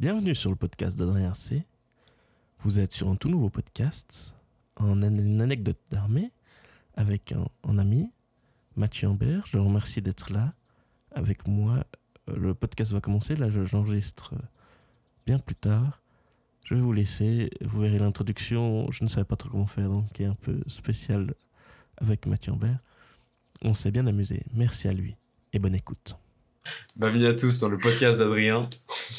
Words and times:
Bienvenue 0.00 0.34
sur 0.34 0.48
le 0.50 0.56
podcast 0.56 0.98
d'Adrien 0.98 1.34
C. 1.34 1.66
Vous 2.60 2.78
êtes 2.78 2.92
sur 2.94 3.08
un 3.10 3.16
tout 3.16 3.28
nouveau 3.28 3.50
podcast, 3.50 4.34
une 4.80 5.40
anecdote 5.42 5.78
d'armée, 5.90 6.32
avec 6.94 7.32
un, 7.64 7.78
ami, 7.78 8.10
Mathieu 8.76 9.08
Ambert. 9.08 9.44
Je 9.46 9.58
le 9.58 9.62
remercie 9.62 10.00
d'être 10.00 10.32
là 10.32 10.54
avec 11.12 11.46
moi. 11.46 11.84
Euh, 12.30 12.36
Le 12.36 12.54
podcast 12.54 12.92
va 12.92 13.00
commencer, 13.02 13.36
là 13.36 13.50
je- 13.50 13.66
j'enregistre 13.66 14.32
euh, 14.34 14.38
bien 15.26 15.38
plus 15.38 15.54
tard. 15.54 16.00
Je 16.64 16.74
vais 16.74 16.80
vous 16.80 16.92
laisser, 16.94 17.50
vous 17.62 17.80
verrez 17.80 17.98
l'introduction, 17.98 18.90
je 18.90 19.04
ne 19.04 19.08
savais 19.08 19.24
pas 19.26 19.36
trop 19.36 19.50
comment 19.50 19.66
faire, 19.66 19.88
donc 19.90 20.10
qui 20.14 20.22
est 20.22 20.26
un 20.26 20.34
peu 20.34 20.60
spéciale 20.66 21.34
avec 21.98 22.26
Mathieu 22.26 22.52
Ambert. 22.52 22.78
On 23.62 23.74
s'est 23.74 23.90
bien 23.90 24.06
amusé, 24.06 24.44
merci 24.54 24.88
à 24.88 24.94
lui, 24.94 25.16
et 25.52 25.58
bonne 25.58 25.74
écoute. 25.74 26.16
Bienvenue 26.96 27.26
à 27.26 27.34
tous 27.34 27.58
dans 27.60 27.68
le 27.68 27.78
podcast 27.78 28.18
d'Adrien. 28.18 28.60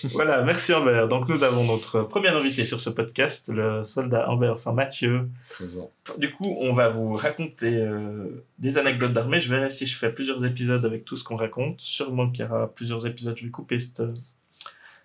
Voilà, 0.14 0.42
merci 0.44 0.74
Amber. 0.74 1.08
Donc 1.10 1.28
nous 1.30 1.44
avons 1.44 1.64
notre 1.66 2.02
premier 2.04 2.30
invité 2.30 2.66
sur 2.66 2.80
ce 2.80 2.90
podcast, 2.90 3.50
le 3.54 3.84
soldat 3.84 4.30
Amber, 4.30 4.50
enfin 4.50 4.72
Mathieu. 4.74 5.30
Présent. 5.50 5.92
Du 6.18 6.32
coup, 6.32 6.56
on 6.60 6.74
va 6.74 6.90
vous 6.90 7.14
raconter 7.14 7.76
euh, 7.78 8.44
des 8.60 8.78
anecdotes 8.78 9.14
d'armée. 9.14 9.40
Je 9.40 9.50
verrai 9.50 9.70
si 9.70 9.86
je 9.86 9.98
fais 9.98 10.12
plusieurs 10.12 10.46
épisodes 10.46 10.84
avec 10.86 11.06
tout 11.06 11.18
ce 11.18 11.24
qu'on 11.24 11.36
raconte. 11.36 11.80
Sûrement 11.82 12.30
qu'il 12.30 12.46
y 12.46 12.48
aura 12.48 12.68
plusieurs 12.68 13.06
épisodes. 13.08 13.36
Je 13.38 13.46
vais 13.46 13.52
couper 13.52 13.80
cette- 13.80 14.04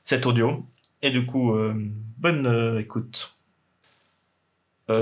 cet 0.02 0.26
audio. 0.26 0.64
Et 1.02 1.10
du 1.10 1.26
coup, 1.26 1.54
euh, 1.54 1.74
bonne 2.18 2.46
euh, 2.46 2.80
écoute. 2.80 3.32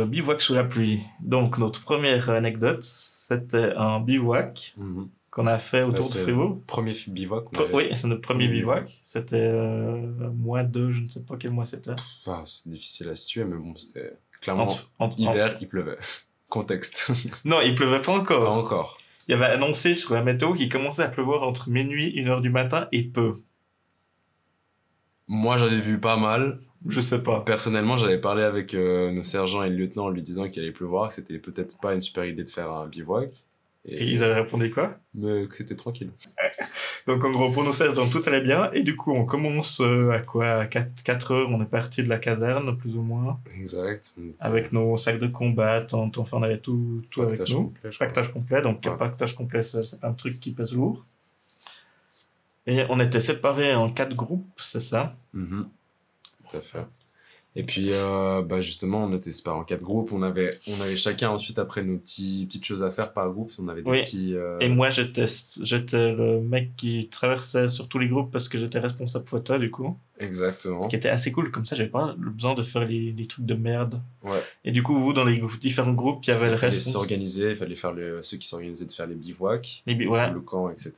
Bivouac 0.07 0.41
sous 0.41 0.55
la 0.55 0.65
pluie. 0.65 1.03
Donc 1.21 1.59
notre 1.59 1.83
première 1.83 2.31
anecdote, 2.31 2.83
c'était 2.83 3.75
un 3.77 4.01
bivouac 4.01 4.73
Mhm. 4.79 5.09
Qu'on 5.35 5.47
a 5.49 5.59
fait 5.59 5.83
autour 5.83 5.97
de 5.99 6.03
c'est- 6.03 6.23
Fribourg. 6.23 6.61
Premier 6.67 6.95
bivouac. 7.09 7.45
avait- 7.57 7.75
Oui, 7.75 7.89
c'est 7.95 8.07
notre 8.07 8.23
premier 8.23 8.47
bivouac. 8.49 9.01
C'était 9.03 9.37
euh, 9.37 10.31
mois 10.33 10.63
2, 10.63 10.93
je 10.93 11.01
ne 11.01 11.09
sais 11.09 11.23
pas 11.23 11.37
quel 11.37 11.51
mois 11.51 11.67
c'était. 11.67 11.91
Ah, 12.27 12.43
c'est 12.47 12.69
difficile 12.71 13.09
à 13.09 13.15
situer, 13.17 13.45
mais 13.45 13.57
bon, 13.57 13.75
c'était 13.77 14.13
clairement 14.41 14.65
Entre- 14.65 14.91
entre- 14.99 15.19
hiver, 15.21 15.57
il 15.61 15.69
pleuvait. 15.69 15.99
Contexte. 16.49 17.11
Non, 17.45 17.61
il 17.61 17.75
pleuvait 17.75 17.99
pas 18.01 18.13
Pas 18.13 18.19
encore. 18.19 18.53
encore. 18.57 18.99
Il 19.27 19.33
y 19.33 19.35
avait 19.35 19.47
annoncé 19.47 19.95
sur 19.95 20.15
la 20.15 20.23
météo 20.23 20.53
qu'il 20.55 20.69
commençait 20.69 21.03
à 21.03 21.09
pleuvoir 21.09 21.43
entre 21.43 21.69
minuit, 21.71 22.15
1h 22.15 22.41
du 22.43 22.51
matin 22.51 22.87
et 22.93 23.03
peu. 23.05 23.41
Moi, 25.27 25.57
j'en 25.59 25.69
ai 25.69 25.81
vu 25.81 25.99
pas 25.99 26.17
mal. 26.17 26.61
Je 26.87 27.01
sais 27.01 27.23
pas. 27.23 27.41
Personnellement, 27.41 27.97
j'avais 27.97 28.21
parlé 28.21 28.43
avec 28.43 28.75
euh, 28.75 29.11
nos 29.11 29.23
sergents 29.23 29.63
et 29.63 29.71
le 29.71 29.77
lieutenant 29.77 30.05
en 30.05 30.11
lui 30.11 30.21
disant 30.23 30.49
qu'il 30.51 30.63
allait 30.63 30.71
pleuvoir, 30.73 31.09
que 31.09 31.15
c'était 31.15 31.39
peut-être 31.39 31.81
pas 31.81 31.95
une 31.95 32.03
super 32.03 32.27
idée 32.27 32.45
de 32.45 32.51
faire 32.51 32.71
un 32.71 32.87
bivouac. 32.87 33.31
Et 33.87 34.07
ils 34.11 34.23
avaient 34.25 34.41
répondu 34.41 34.71
quoi? 34.71 34.97
Mais 35.15 35.47
que 35.47 35.55
c'était 35.55 35.77
tranquille. 35.77 36.11
Donc 37.07 37.23
en 37.23 37.31
gros, 37.31 37.51
pour 37.51 37.65
nous 37.65 37.75
sergents, 37.75 38.09
tout 38.09 38.23
allait 38.25 38.41
bien. 38.41 38.71
Et 38.73 38.83
du 38.83 38.97
coup, 38.97 39.13
on 39.13 39.27
commence 39.27 39.81
euh, 39.83 40.11
à 40.11 40.21
quoi? 40.21 40.61
À 40.61 40.67
4, 40.67 41.33
heures, 41.33 41.49
on 41.51 41.61
est 41.63 41.67
parti 41.67 42.03
de 42.03 42.09
la 42.09 42.17
caserne, 42.19 42.77
plus 42.79 42.97
ou 42.97 43.03
moins. 43.03 43.39
Exact. 43.55 44.15
Avec 44.41 44.73
nos 44.73 44.97
sacs 44.97 45.19
de 45.21 45.27
combat, 45.27 45.85
enfin 45.93 46.11
on 46.39 46.43
avait 46.43 46.59
tout, 46.59 47.03
tout 47.11 47.21
avec 47.23 47.41
nous. 47.51 47.65
complet. 47.65 47.91
Pactage 47.99 48.33
complet, 48.33 48.63
donc 48.63 48.81
Ouais. 48.87 48.97
pactage 48.97 49.35
complet, 49.35 49.63
c'est 49.63 49.83
un 50.03 50.13
truc 50.15 50.41
qui 50.41 50.53
pèse 50.53 50.73
lourd. 50.75 51.05
Et 52.67 52.85
on 52.89 52.99
était 53.01 53.21
séparés 53.21 53.75
en 53.75 53.91
quatre 53.91 54.15
groupes, 54.15 54.49
c'est 54.57 54.81
ça? 54.81 55.15
Mhm. 55.35 55.69
Tout 56.51 56.57
à 56.57 56.61
fait. 56.63 56.87
Et 57.57 57.63
puis, 57.63 57.91
euh, 57.93 58.43
bah 58.43 58.61
justement, 58.61 59.05
on 59.05 59.13
était 59.15 59.31
séparés 59.31 59.57
en 59.59 59.63
quatre 59.63 59.83
groupes. 59.85 60.11
On 60.11 60.23
avait, 60.23 60.51
on 60.67 60.81
avait 60.83 60.97
chacun 60.97 61.31
ensuite, 61.31 61.61
après, 61.61 61.85
nos 61.85 61.99
petits, 61.99 62.47
petites 62.49 62.65
choses 62.65 62.83
à 62.83 62.91
faire 62.91 63.13
par 63.13 63.31
groupe. 63.31 63.53
On 63.61 63.69
avait 63.69 63.83
des 63.83 63.91
Oui. 63.91 64.01
petits. 64.01 64.35
euh, 64.35 64.59
Et 64.59 64.69
moi, 64.69 64.91
j'étais, 64.91 65.27
j'étais 65.61 66.13
le 66.13 66.41
mec 66.41 66.75
qui 66.77 67.07
traversait 67.13 67.69
sur 67.69 67.87
tous 67.89 68.01
les 68.01 68.09
groupes 68.09 68.33
parce 68.33 68.49
que 68.49 68.59
j'étais 68.59 68.81
responsable 68.81 69.29
photo, 69.29 69.57
du 69.57 69.71
coup. 69.71 69.97
Exactement. 70.19 70.81
Ce 70.81 70.89
qui 70.89 70.97
était 70.97 71.09
assez 71.09 71.31
cool, 71.31 71.53
comme 71.53 71.65
ça, 71.65 71.77
j'avais 71.77 71.89
pas 71.91 72.17
besoin 72.19 72.55
de 72.57 72.63
faire 72.65 72.85
les, 72.87 73.13
les 73.13 73.27
trucs 73.27 73.47
de 73.47 73.55
merde. 73.55 74.01
Ouais. 74.25 74.43
Et 74.65 74.73
du 74.73 74.83
coup, 74.83 74.99
vous, 74.99 75.13
dans 75.13 75.25
les 75.25 75.41
différents 75.61 75.93
groupes, 75.93 76.25
il 76.25 76.31
y 76.31 76.33
avait 76.33 76.47
Il 76.47 76.51
le 76.51 76.57
fallait 76.57 76.73
responsable. 76.75 76.93
s'organiser, 77.05 77.51
il 77.51 77.57
fallait 77.57 77.75
faire 77.77 77.93
le, 77.93 78.21
ceux 78.23 78.37
qui 78.37 78.49
s'organisaient 78.49 78.87
de 78.87 78.91
faire 78.93 79.07
les 79.07 79.15
bivouacs, 79.15 79.85
Les 79.87 79.95
bi- 79.95 80.09
camp, 80.45 80.71
etc. 80.71 80.93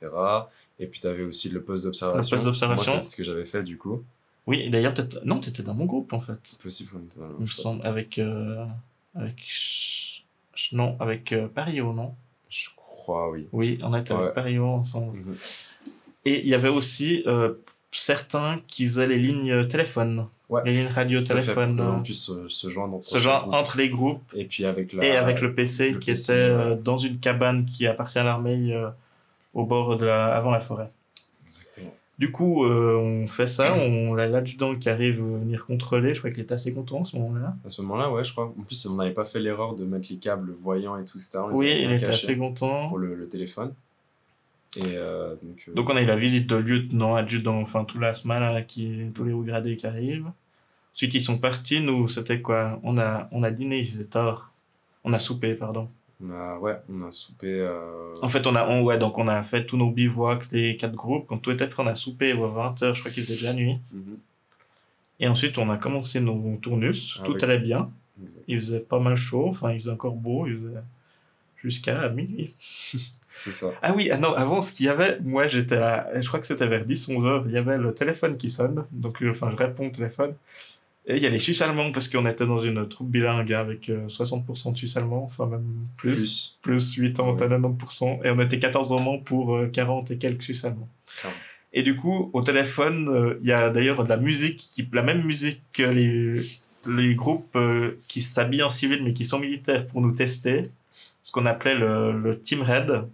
Et 0.79 0.87
puis, 0.87 1.01
tu 1.01 1.07
avais 1.07 1.23
aussi 1.23 1.51
le 1.51 1.63
poste 1.63 1.85
d'observation. 1.85 2.37
Le 2.37 2.43
poste 2.43 2.45
d'observation. 2.47 2.93
Moi, 2.93 3.01
c'est 3.03 3.11
ce 3.11 3.17
que 3.17 3.25
j'avais 3.25 3.45
fait, 3.45 3.63
du 3.63 3.77
coup. 3.77 4.03
Oui, 4.47 4.71
d'ailleurs, 4.71 4.95
t'étais- 4.95 5.19
non, 5.25 5.41
t'étais 5.41 5.63
dans 5.63 5.75
mon 5.75 5.87
groupe, 5.87 6.13
en 6.13 6.21
fait. 6.21 6.39
Possible 6.63 6.91
qu'on 6.91 6.99
était 7.01 7.19
dans 7.19 7.27
le 7.27 7.35
Il 7.39 7.41
me 7.43 7.47
semble, 7.47 7.85
avec, 7.87 8.19
euh, 8.19 8.65
avec, 9.15 9.39
Ch- 9.41 10.25
Ch- 10.55 10.73
non, 10.73 10.97
avec 11.01 11.33
euh, 11.33 11.49
Pario, 11.49 11.93
non? 11.93 12.15
Je 12.49 12.69
crois, 12.77 13.31
oui. 13.31 13.49
Oui, 13.53 13.79
on 13.83 13.93
était 13.95 14.13
Ouais. 14.15 14.23
avec 14.23 14.35
Pario 14.35 14.65
ensemble. 14.67 15.19
Mhm. 15.19 15.37
Et 16.27 16.41
il 16.43 16.49
y 16.49 16.55
avait 16.55 16.69
aussi, 16.69 17.23
euh, 17.27 17.55
certains 17.91 18.61
qui 18.69 18.87
faisaient 18.87 19.07
les 19.09 19.19
lignes 19.19 19.67
téléphone. 19.69 20.27
Ouais. 20.49 20.63
Les 20.65 20.75
lignes 20.75 20.93
radio 20.95 21.19
Tout 21.19 21.25
à 21.25 21.27
fait, 21.41 21.43
téléphone. 21.43 21.77
pour 21.77 21.87
euh, 21.87 21.93
qu'on 21.97 22.03
puisse 22.03 22.25
se, 22.27 22.47
se 22.47 22.69
joindre 22.69 23.01
ce 23.03 23.19
genre 23.19 23.43
groupe. 23.43 23.55
entre 23.55 23.79
les 23.79 23.89
groupes 23.89 24.23
Et 24.35 24.45
puis 24.45 24.65
avec 24.65 24.93
la... 24.93 25.05
et 25.05 25.17
avec 25.17 25.41
le 25.41 25.55
PC 25.55 25.91
le 25.91 25.99
qui 25.99 26.07
PC, 26.13 26.33
était 26.35 26.41
euh, 26.43 26.75
ouais. 26.75 26.81
dans 26.83 26.99
une 26.99 27.19
cabane 27.19 27.65
qui 27.67 27.85
appartient 27.89 28.19
à 28.21 28.23
l'armée 28.25 28.73
euh, 28.73 28.89
au 29.55 29.65
bord 29.65 29.97
de 29.97 30.07
la 30.07 30.37
avant 30.37 30.53
la 30.53 30.61
forêt. 30.61 30.91
Exactement. 31.45 31.93
Du 32.19 32.33
coup, 32.33 32.65
euh, 32.65 32.97
on 32.97 33.27
fait 33.27 33.47
ça, 33.47 33.75
on 33.75 34.17
a 34.17 34.27
l'adjudant 34.27 34.75
qui 34.75 34.89
arrive 34.89 35.21
euh, 35.21 35.39
venir 35.39 35.67
contrôler, 35.67 36.15
je 36.15 36.21
crois 36.21 36.31
qu'il 36.31 36.41
était 36.43 36.55
assez 36.55 36.73
content 36.73 37.03
à 37.03 37.05
ce 37.05 37.15
moment-là. 37.19 37.55
À 37.63 37.69
ce 37.69 37.83
moment-là, 37.83 38.11
ouais, 38.11 38.25
je 38.25 38.33
crois. 38.33 38.47
En 38.47 38.63
plus, 38.63 38.87
on 38.87 38.95
n'avait 38.95 39.13
pas 39.13 39.27
fait 39.27 39.39
l'erreur 39.39 39.75
de 39.75 39.85
mettre 39.85 40.09
les 40.11 40.17
câbles 40.17 40.51
voyants 40.53 40.97
et 40.99 41.05
tout 41.05 41.19
ça. 41.19 41.45
On 41.45 41.49
les 41.51 41.59
Oui, 41.59 41.79
il 41.83 41.93
était 41.93 42.07
assez 42.07 42.39
content. 42.39 42.89
pour 42.89 42.99
le, 42.99 43.15
le 43.15 43.29
téléphone. 43.29 43.75
Et 44.77 44.83
euh, 44.85 45.37
donc, 45.43 45.65
euh, 45.69 45.75
Donc 45.75 45.89
on 45.91 45.97
a 45.97 46.03
eu 46.03 46.07
la 46.07 46.17
visite 46.17 46.47
de 46.47 46.57
lieutenant, 46.57 47.15
adjudant, 47.15 47.61
enfin 47.61 47.85
tout 47.85 47.99
la 47.99 48.13
semaine 48.15 48.41
là, 48.41 48.63
qui 48.63 49.11
tous 49.15 49.25
les 49.25 49.33
hauts 49.33 49.43
gradés 49.43 49.77
qui 49.77 49.87
arrivent. 49.87 50.31
Ensuite 50.95 51.15
ils 51.15 51.21
sont 51.21 51.39
partis, 51.39 51.81
nous 51.81 52.09
c'était 52.09 52.41
quoi? 52.43 52.79
On 52.83 52.99
a 52.99 53.29
on 53.33 53.43
a 53.43 53.51
dîné, 53.51 53.79
il 53.81 53.87
faisait 53.91 54.05
tard. 54.07 54.53
On 55.05 55.13
a 55.13 55.19
soupé, 55.19 55.55
pardon. 55.55 55.89
On 56.23 56.31
a, 56.31 56.59
ouais, 56.59 56.77
on 56.89 57.03
a 57.07 57.11
soupé. 57.11 57.47
euh, 57.61 58.13
En 58.23 58.29
fait, 58.29 58.47
on 58.47 58.55
a, 58.57 58.67
on, 58.69 58.83
ouais, 58.85 58.99
donc 58.99 59.19
on 59.19 59.29
a 59.29 59.43
fait 59.43 59.67
tous 59.67 59.77
nos 59.77 59.91
bivouacs, 59.91 60.51
les 60.53 60.77
quatre 60.77 60.95
groupes. 60.95 61.27
Quand 61.29 61.39
tout 61.39 61.51
était 61.51 61.67
prêt, 61.69 61.83
on 61.83 61.87
a 61.87 61.95
soupé 61.95 62.33
à 62.33 62.35
20h, 62.37 62.95
je 62.95 63.01
crois 63.01 63.11
qu'il 63.13 63.23
était 63.25 63.35
déjà 63.35 63.53
nuit. 63.53 63.79
mhm, 63.93 64.19
Et 65.21 65.29
ensuite, 65.29 65.59
on 65.59 65.69
a 65.71 65.77
commencé 65.77 66.21
nos 66.21 66.57
tournus. 66.57 67.19
Ah 67.21 67.25
tout 67.25 67.33
oui. 67.35 67.43
allait 67.43 67.59
bien. 67.59 67.91
exact. 68.23 68.45
Il 68.49 68.59
faisait 68.59 68.81
pas 68.81 68.99
mal 68.99 69.17
chaud, 69.17 69.47
enfin, 69.49 69.73
il 69.73 69.81
faisait 69.81 69.91
encore 69.91 70.15
beau, 70.17 70.47
il 70.47 70.57
faisait 70.57 70.81
jusqu'à 71.57 72.09
minuit. 72.09 72.55
C'est 73.35 73.51
ça. 73.51 73.67
Ah 73.83 73.93
oui, 73.95 74.11
ah 74.11 74.17
non, 74.17 74.33
avant, 74.33 74.63
ce 74.63 74.73
qu'il 74.73 74.87
y 74.87 74.89
avait, 74.89 75.21
moi 75.21 75.47
j'étais 75.47 75.77
à, 75.77 76.19
je 76.21 76.27
crois 76.27 76.41
que 76.41 76.47
c'était 76.47 76.67
vers 76.67 76.87
10, 76.87 77.09
11 77.11 77.27
heures, 77.27 77.45
il 77.47 77.53
y 77.53 77.59
avait 77.59 77.77
le 77.77 77.93
téléphone 77.93 78.39
qui 78.39 78.49
sonne. 78.49 78.87
Donc, 78.93 79.23
euh, 79.23 79.31
enfin, 79.31 79.51
je 79.51 79.57
réponds 79.57 79.89
au 79.89 79.91
téléphone. 79.91 80.35
Et 81.09 81.17
il 81.17 81.23
y 81.23 81.27
a 81.27 81.31
les 81.31 81.39
Suisses 81.39 81.63
allemands, 81.63 81.93
parce 81.93 82.09
qu'on 82.09 82.27
était 82.27 82.47
dans 82.47 82.59
une 82.59 82.89
troupe 82.89 83.09
bilingue 83.11 83.53
hein, 83.53 83.61
avec 83.61 83.89
euh, 83.91 84.09
60% 84.09 84.73
de 84.73 84.77
Suisses 84.77 84.97
allemands, 84.97 85.25
enfin 85.25 85.47
même 85.47 85.65
plus, 85.97 86.59
Plus. 86.63 86.93
plus 86.95 87.13
80 87.13 87.33
Ouais. 87.37 87.43
à 87.45 87.59
90%. 87.59 88.21
Et 88.25 88.31
on 88.31 88.41
était 88.41 88.59
14 88.59 88.89
romans 88.89 89.19
pour 89.19 89.55
euh, 89.55 89.69
40 89.69 90.11
et 90.11 90.19
quelques 90.19 90.43
Suisses 90.43 90.65
allemands. 90.65 90.89
Et 91.73 91.83
du 91.85 91.95
coup, 91.97 92.31
au 92.33 92.43
téléphone, 92.43 93.09
euh, 93.09 93.39
il 93.43 93.47
y 93.49 93.53
a 93.53 93.71
d'ailleurs 93.71 94.03
de 94.03 94.09
la 94.09 94.17
musique, 94.17 94.57
qui, 94.73 94.89
la 94.93 95.03
même 95.03 95.23
musique 95.25 95.61
que 95.73 95.83
les, 95.85 96.41
les 96.89 97.15
groupes 97.15 97.55
euh, 97.55 98.01
qui 98.09 98.21
s'habillent 98.21 98.63
en 98.65 98.71
civil 98.71 99.03
mais 99.05 99.13
qui 99.13 99.25
sont 99.25 99.39
militaires 99.39 99.87
pour 99.87 100.01
nous 100.01 100.13
tester, 100.13 100.71
ce 101.23 101.31
qu'on 101.33 101.47
appelait 101.47 101.75
le, 101.77 102.19
le 102.19 102.41
Team 102.41 102.63
Red. 102.63 103.05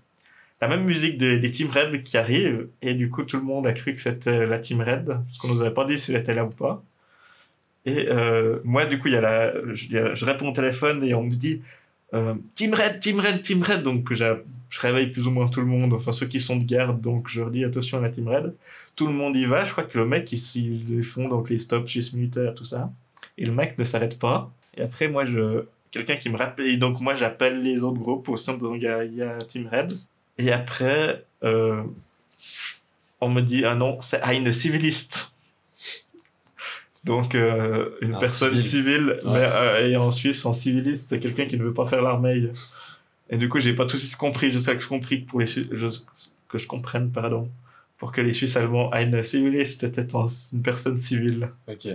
La 0.63 0.69
même 0.69 0.85
musique 0.85 1.19
des, 1.19 1.39
des 1.41 1.51
Team 1.51 1.69
Red 1.71 2.03
qui 2.05 2.17
arrive, 2.17 2.69
et 2.81 2.95
du 2.95 3.11
coup, 3.11 3.25
tout 3.25 3.37
le 3.37 3.43
monde 3.43 3.67
a 3.67 3.73
cru 3.75 3.93
que 3.95 4.01
c'était 4.01 4.47
la 4.47 4.59
Team 4.61 4.81
Red, 4.81 5.07
parce 5.07 5.37
qu'on 5.39 5.49
nous 5.53 5.61
avait 5.61 5.75
pas 5.75 5.85
dit 5.85 5.99
si 5.99 6.13
elle 6.13 6.21
était 6.21 6.35
là 6.35 6.45
ou 6.47 6.51
pas. 6.51 6.83
Et 7.85 8.07
euh, 8.09 8.59
moi, 8.65 8.87
du 8.87 8.99
coup, 8.99 9.09
il 9.09 9.15
y 9.15 9.17
a 9.17 9.21
la, 9.21 9.53
je, 9.75 10.25
réponds 10.25 10.51
au 10.51 10.53
téléphone 10.53 11.05
et 11.05 11.15
on 11.15 11.25
me 11.25 11.35
dit 11.35 11.63
euh, 12.15 12.35
Team 12.55 12.75
Red, 12.75 13.01
Team 13.01 13.21
Red, 13.21 13.43
Team 13.43 13.63
Red. 13.63 13.83
Donc, 13.83 14.13
je 14.13 14.81
réveille 14.81 15.09
plus 15.09 15.27
ou 15.27 15.31
moins 15.31 15.49
tout 15.49 15.61
le 15.61 15.67
monde, 15.67 15.93
enfin 15.93 16.13
ceux 16.13 16.27
qui 16.27 16.41
sont 16.41 16.57
de 16.57 16.65
garde, 16.65 17.01
donc 17.01 17.29
je 17.29 17.41
leur 17.41 17.51
dis 17.51 17.65
attention 17.65 17.99
à 17.99 18.01
la 18.01 18.11
Team 18.11 18.29
Red. 18.29 18.55
Tout 18.95 19.07
le 19.07 19.13
monde 19.13 19.37
y 19.37 19.45
va. 19.45 19.65
Je 19.65 19.73
crois 19.73 19.85
que 19.85 19.99
le 19.99 20.07
mec, 20.07 20.31
ils, 20.33 20.91
ils 20.91 21.03
font 21.03 21.29
donc 21.29 21.51
les 21.51 21.59
stops 21.59 21.89
suisses 21.89 22.13
militaires, 22.13 22.55
tout 22.55 22.65
ça. 22.65 22.91
Et 23.39 23.47
le 23.47 23.53
mec 23.53 23.79
ne 23.79 23.85
s'arrête 23.85 24.19
pas. 24.19 24.53
Et 24.77 24.83
après, 24.83 25.09
moi, 25.09 25.25
je. 25.25 25.65
Quelqu'un 25.91 26.17
qui 26.17 26.31
me 26.31 26.37
rappelle. 26.37 26.67
Et 26.67 26.77
donc, 26.77 27.01
moi, 27.01 27.15
j'appelle 27.15 27.63
les 27.63 27.83
autres 27.83 27.99
groupes 27.99 28.29
au 28.29 28.37
sein 28.37 28.55
de. 28.55 28.61
Donc, 28.61 28.81
il 28.81 29.47
Team 29.49 29.69
Red. 29.71 29.93
Et 30.39 30.53
après, 30.53 31.25
euh, 31.45 31.83
on 33.21 33.29
me 33.29 33.41
dit 33.41 33.65
ah 33.65 33.75
non, 33.75 34.01
c'est 34.01 34.21
une 34.35 34.53
civiliste. 34.53 35.32
Donc, 37.05 37.35
euh, 37.35 37.91
une 38.01 38.15
Un 38.15 38.19
personne 38.19 38.59
civil. 38.59 38.63
civile, 38.65 39.19
Ouais. 39.25 39.33
mais 39.33 39.49
euh, 39.53 39.89
et 39.89 39.97
en 39.97 40.11
Suisse, 40.13 40.45
en 40.47 40.53
civiliste, 40.53 41.09
c'est 41.09 41.19
quelqu'un 41.21 41.47
qui 41.47 41.59
ne 41.59 41.65
veut 41.65 41.75
pas 41.75 41.87
faire 41.87 42.01
l'armée. 42.03 42.51
Et 43.31 43.37
du 43.39 43.49
coup, 43.49 43.59
j'ai 43.61 43.75
pas 43.75 43.87
tout 43.87 43.97
de 43.97 44.03
suite 44.03 44.17
compris. 44.17 44.59
Sais 44.61 44.77
que 44.77 44.83
je 44.83 44.89
compris 44.89 45.25
que 45.25 45.31
pour 45.31 45.41
les 45.41 45.47
je- 45.47 45.89
que 46.49 46.59
je 46.59 46.67
comprenne, 46.69 47.11
pardon, 47.11 47.49
pour 47.99 48.13
que 48.13 48.21
les 48.21 48.33
Suisses 48.33 48.57
allemands, 48.57 48.93
une 48.95 49.23
civiliste, 49.23 49.81
c'était 49.81 50.07
une 50.53 50.63
personne 50.63 50.99
civile. 50.99 51.51
Ok. 51.69 51.89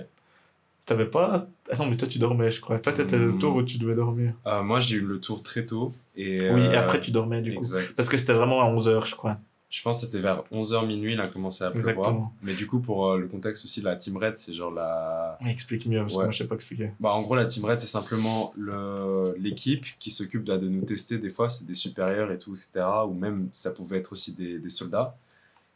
T'avais 0.85 1.05
pas 1.05 1.47
Ah 1.69 1.75
non, 1.77 1.85
mais 1.87 1.97
toi, 1.97 2.07
tu 2.07 2.17
dormais, 2.17 2.49
je 2.49 2.61
crois. 2.61 2.79
Toi, 2.79 2.93
t'étais 2.93 3.17
le 3.17 3.33
Hmm. 3.33 3.39
tour 3.39 3.55
où 3.55 3.63
tu 3.63 3.77
devais 3.77 3.93
dormir. 3.95 4.33
Euh, 4.45 4.63
moi, 4.63 4.79
j'ai 4.79 4.95
eu 4.95 5.01
le 5.01 5.19
tour 5.19 5.43
très 5.43 5.65
tôt. 5.65 5.91
Et, 6.15 6.49
Oui, 6.49 6.61
euh, 6.61 6.71
et 6.71 6.75
après, 6.77 7.01
tu 7.01 7.11
dormais, 7.11 7.41
du 7.41 7.53
coup. 7.55 7.65
Parce 7.95 8.07
que 8.09 8.17
c'était 8.17 8.31
vraiment 8.33 8.61
à 8.61 8.65
11h, 8.65 9.05
je 9.05 9.15
crois. 9.15 9.37
Je 9.69 9.81
pense 9.81 9.99
que 9.99 10.05
c'était 10.05 10.19
vers 10.19 10.43
11h 10.51 10.87
minuit, 10.87 11.11
il 11.13 11.19
a 11.19 11.27
commencé 11.27 11.63
à 11.65 11.71
pleuvoir. 11.71 11.93
Exactement. 11.97 12.33
Mais 12.41 12.53
du 12.53 12.67
coup, 12.67 12.79
pour 12.79 13.07
euh, 13.11 13.17
le 13.17 13.27
contexte 13.27 13.65
aussi, 13.65 13.81
la 13.81 13.97
Team 13.97 14.15
Red, 14.15 14.37
c'est 14.37 14.53
genre 14.53 14.71
la. 14.71 15.37
Explique 15.45 15.85
mieux, 15.87 15.99
parce 15.99 16.13
que 16.13 16.17
Ouais. 16.19 16.23
moi, 16.25 16.31
je 16.31 16.37
sais 16.37 16.47
pas 16.47 16.55
expliquer. 16.55 16.91
Bah, 17.01 17.13
en 17.13 17.21
gros, 17.21 17.35
la 17.35 17.45
Team 17.45 17.65
Red, 17.65 17.81
c'est 17.81 17.85
simplement 17.85 18.53
le- 18.55 19.35
l'équipe 19.37 19.85
qui 19.99 20.09
s'occupe 20.09 20.45
de, 20.45 20.55
de 20.57 20.69
nous 20.69 20.83
tester. 20.85 21.17
Des 21.17 21.29
fois, 21.29 21.49
c'est 21.49 21.65
des 21.65 21.73
supérieurs 21.73 22.31
et 22.31 22.37
tout, 22.37 22.53
etc. 22.53 22.85
Ou 23.07 23.13
même, 23.13 23.49
ça 23.51 23.71
pouvait 23.71 23.97
être 23.97 24.13
aussi 24.13 24.33
des, 24.33 24.57
des 24.59 24.69
soldats 24.69 25.17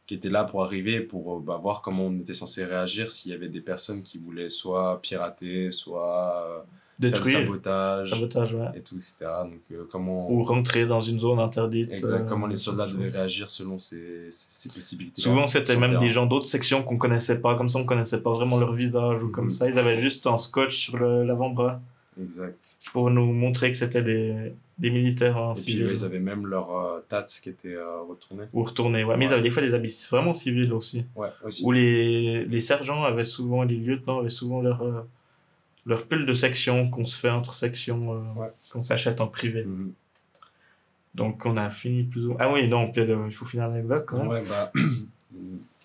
qui 0.08 0.14
étaient 0.16 0.30
là 0.30 0.46
pour 0.46 0.64
arriver, 0.64 1.02
pour 1.02 1.36
euh, 1.36 1.40
bah, 1.42 1.58
voir 1.62 1.82
comment 1.82 2.06
on 2.06 2.18
était 2.18 2.34
censé 2.34 2.64
réagir 2.64 3.12
s'il 3.12 3.32
y 3.32 3.36
avait 3.36 3.50
des 3.50 3.62
personnes 3.62 4.04
qui 4.04 4.18
voulaient 4.18 4.50
soit 4.50 5.02
pirater, 5.02 5.70
soit 5.70 6.66
euh, 7.06 7.10
faire 7.10 7.20
du 7.22 7.26
Détruire. 7.26 7.40
sabotage 7.46 8.10
Sabotage, 8.12 8.54
ouais. 8.54 8.66
et 8.76 8.82
tout, 8.82 8.96
etc. 8.96 9.16
Donc, 9.44 9.60
euh, 9.72 9.84
comment, 9.92 10.32
Ou 10.32 10.44
rentrer 10.44 10.86
dans 10.86 11.02
une 11.02 11.20
zone 11.20 11.40
interdite. 11.40 11.92
exact, 11.92 12.22
euh, 12.22 12.26
comment 12.28 12.48
les 12.48 12.56
soldats 12.56 12.88
devaient 12.88 13.10
réagir 13.10 13.50
selon 13.50 13.80
ces, 13.80 14.28
ces, 14.30 14.68
ces 14.70 14.70
possibilités. 14.70 15.22
Souvent, 15.22 15.48
c'était 15.48 15.76
même 15.78 16.00
des 16.00 16.10
gens 16.10 16.26
d'autres 16.26 16.48
sections 16.48 16.84
qu'on 16.84 16.98
connaissait 16.98 17.42
pas, 17.42 17.56
comme 17.56 17.70
ça, 17.70 17.80
on 17.80 17.86
connaissait 17.86 18.22
pas 18.22 18.32
vraiment 18.34 18.58
leur 18.60 18.74
visage 18.74 19.24
ou 19.24 19.30
comme 19.30 19.46
Mhm. 19.46 19.52
ça. 19.52 19.70
Ils 19.70 19.78
avaient 19.80 19.96
juste 19.96 20.28
un 20.28 20.38
scotch 20.38 20.78
sur 20.78 20.98
l'avant-bras 21.00 21.82
Exact. 22.22 22.78
pour 22.94 23.10
nous 23.10 23.32
montrer 23.32 23.72
que 23.72 23.78
c'était 23.78 24.04
des, 24.04 24.54
des 24.78 24.90
militaires 24.90 25.38
en 25.38 25.52
Et 25.52 25.54
puis, 25.56 25.62
civil. 25.64 25.86
ouais, 25.86 25.92
ils 25.94 26.04
avaient 26.06 26.20
même 26.20 26.46
leur 26.46 26.76
euh, 26.76 27.00
tats 27.08 27.24
qui 27.42 27.50
était 27.50 27.76
euh, 27.76 28.02
retourné. 28.08 28.44
Ou 28.54 28.64
retourner, 28.64 29.04
ouais. 29.04 29.16
Mais 29.18 29.26
ils 29.26 29.34
avaient 29.34 29.42
des 29.42 29.50
fois 29.52 29.62
des 29.62 29.74
habits 29.74 29.96
vraiment 30.12 30.34
civils 30.34 30.74
aussi. 30.74 31.06
Ouais, 31.16 31.30
aussi. 31.46 31.64
Où 31.66 31.72
les, 31.72 32.46
les 32.46 32.62
sergents 32.62 33.04
avaient 33.04 33.24
souvent, 33.24 33.64
les 33.64 33.76
lieutenants 33.78 34.20
avaient 34.20 34.30
souvent 34.30 34.62
leur, 34.62 34.82
euh, 34.82 35.02
leur 35.86 36.06
pull 36.08 36.26
de 36.26 36.34
section 36.34 36.90
qu'on 36.90 37.06
se 37.06 37.18
fait 37.18 37.30
entre 37.30 37.54
sections, 37.54 38.14
euh, 38.14 38.40
Ouais. 38.40 38.52
qu'on 38.72 38.84
s'achète 38.84 39.20
en 39.22 39.28
privé. 39.28 39.64
Mhm. 39.64 39.94
Donc 41.16 41.46
on 41.46 41.58
a 41.58 41.70
fini 41.70 42.04
plus 42.04 42.26
ou 42.28 42.36
Ah 42.40 42.52
oui, 42.52 42.68
non, 42.68 42.92
puis, 42.92 43.02
euh, 43.02 43.26
il 43.28 43.34
faut 43.34 43.46
finir 43.46 43.68
l'anecdote 43.68 44.06
quand 44.08 44.20
même. 44.20 44.28
Ouais, 44.30 44.44
bah. 44.48 44.72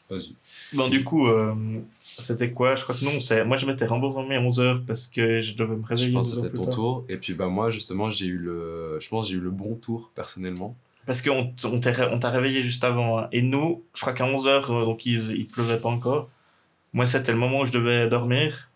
Vas-y. 0.08 0.36
Bon, 0.76 0.88
du 0.88 1.02
coup, 1.02 1.26
euh, 1.26 1.52
c'était 2.00 2.52
quoi? 2.52 2.76
Je 2.76 2.84
crois 2.84 2.94
que 2.94 3.04
non, 3.04 3.18
c'est... 3.18 3.44
moi 3.44 3.56
je 3.56 3.66
m'étais 3.66 3.86
remboursé 3.86 4.20
à 4.36 4.40
11h 4.40 4.84
parce 4.86 5.08
que 5.08 5.40
je 5.40 5.56
devais 5.56 5.74
me 5.74 5.84
réveiller. 5.84 6.10
Je 6.10 6.12
pense 6.14 6.28
11 6.28 6.34
que 6.36 6.40
c'était 6.42 6.56
ton 6.56 6.64
tard. 6.66 6.74
tour. 6.74 7.04
Et 7.08 7.16
puis, 7.16 7.34
bah, 7.34 7.48
moi, 7.48 7.70
justement, 7.70 8.08
j'ai 8.08 8.26
eu 8.26 8.38
le. 8.38 8.98
Je 9.00 9.08
pense 9.08 9.26
que 9.26 9.32
j'ai 9.32 9.38
eu 9.38 9.40
le 9.42 9.50
bon 9.50 9.74
tour, 9.74 10.12
personnellement. 10.14 10.76
Parce 11.06 11.22
qu'on 11.22 11.52
t'a 11.56 11.68
on 12.12 12.18
t'a 12.20 12.30
réveillé 12.30 12.62
juste 12.62 12.84
avant. 12.84 13.18
hein. 13.18 13.28
Et 13.32 13.42
nous, 13.42 13.82
je 13.94 14.00
crois 14.00 14.12
qu'à 14.12 14.26
11h, 14.26 14.68
donc 14.84 15.06
il, 15.06 15.32
il 15.32 15.46
pleuvait 15.48 15.78
pas 15.80 15.88
encore. 15.88 16.30
Moi, 16.92 17.04
c'était 17.06 17.32
le 17.32 17.38
moment 17.38 17.60
où 17.62 17.66
je 17.66 17.72
devais 17.72 18.08
dormir. 18.08 18.70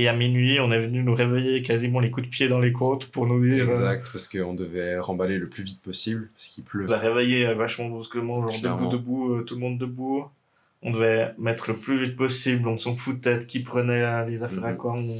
Et 0.00 0.06
à 0.06 0.12
minuit, 0.12 0.60
on 0.60 0.70
est 0.70 0.78
venu 0.78 1.02
nous 1.02 1.14
réveiller 1.14 1.60
quasiment 1.62 1.98
les 1.98 2.10
coups 2.10 2.26
de 2.26 2.30
pied 2.30 2.48
dans 2.48 2.60
les 2.60 2.72
côtes 2.72 3.06
pour 3.06 3.26
nous 3.26 3.44
dire. 3.44 3.64
euh, 3.64 3.66
Exact, 3.66 4.10
parce 4.12 4.28
qu'on 4.28 4.54
devait 4.54 4.96
remballer 4.98 5.38
le 5.38 5.48
plus 5.48 5.64
vite 5.64 5.82
possible, 5.82 6.28
parce 6.34 6.48
qu'il 6.48 6.62
pleut. 6.62 6.86
On 6.88 6.92
a 6.92 6.98
réveillé 6.98 7.46
euh, 7.46 7.54
vachement 7.54 7.88
brusquement, 7.88 8.42
genre 8.42 8.60
Clairement. 8.60 8.88
debout, 8.90 9.28
debout, 9.28 9.34
euh, 9.34 9.42
tout 9.42 9.54
le 9.54 9.60
monde 9.60 9.76
debout. 9.78 10.24
On 10.82 10.92
devait 10.92 11.32
mettre 11.38 11.70
le 11.72 11.76
plus 11.76 12.00
vite 12.04 12.16
possible, 12.16 12.68
on 12.68 12.78
s'en 12.78 12.94
foutait 12.96 13.38
de 13.40 13.44
qui 13.44 13.58
prenait 13.60 14.24
les 14.30 14.44
affaires 14.44 14.64
à 14.66 14.70
Mhm. 14.70 14.76
quoi. 14.76 14.94
On, 14.96 15.16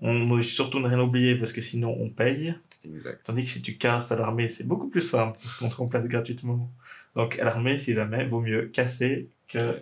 on 0.00 0.26
doit 0.26 0.42
surtout 0.42 0.80
ne 0.80 0.88
rien 0.88 0.98
oublier 0.98 1.36
parce 1.36 1.52
que 1.52 1.60
sinon 1.60 1.96
on 2.00 2.08
paye. 2.08 2.54
Exact. 2.84 3.20
Tandis 3.24 3.44
que 3.44 3.50
si 3.50 3.62
tu 3.62 3.76
casses 3.76 4.10
à 4.10 4.16
l'armée, 4.18 4.48
c'est 4.48 4.66
beaucoup 4.66 4.88
plus 4.88 5.00
simple 5.02 5.38
parce 5.40 5.54
qu'on 5.54 5.68
te 5.68 5.76
remplace 5.76 6.08
gratuitement. 6.08 6.68
Donc 7.14 7.38
à 7.38 7.44
l'armée, 7.44 7.78
si 7.78 7.94
jamais, 7.94 8.24
vaut 8.26 8.40
mieux 8.40 8.62
casser 8.72 9.28
que, 9.48 9.80